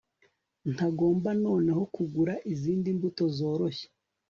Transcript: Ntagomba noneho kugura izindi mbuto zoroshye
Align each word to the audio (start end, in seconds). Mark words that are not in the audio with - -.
Ntagomba 0.73 1.29
noneho 1.45 1.81
kugura 1.95 2.33
izindi 2.53 2.87
mbuto 2.97 3.23
zoroshye 3.37 3.87